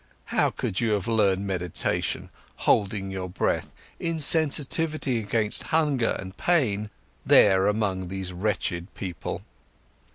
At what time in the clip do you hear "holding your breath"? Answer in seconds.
2.55-3.71